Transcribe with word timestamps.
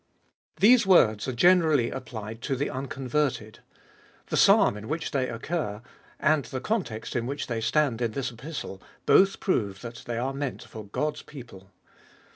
THESE 0.59 0.87
words 0.87 1.27
are 1.27 1.31
generally 1.31 1.91
applied 1.91 2.41
to 2.41 2.55
the 2.55 2.71
unconverted; 2.71 3.59
the 4.29 4.35
Psalm 4.35 4.75
in 4.75 4.87
which 4.87 5.11
they 5.11 5.29
occur, 5.29 5.83
and 6.19 6.45
the 6.45 6.59
context 6.59 7.15
in 7.15 7.27
which 7.27 7.45
they 7.45 7.61
stand 7.61 8.01
in 8.01 8.13
this 8.13 8.31
Epistle, 8.31 8.81
both 9.05 9.39
prove 9.39 9.81
that 9.81 10.01
they 10.07 10.17
are 10.17 10.33
meant 10.33 10.63
for 10.63 10.85
God's 10.85 11.21
people. 11.21 11.69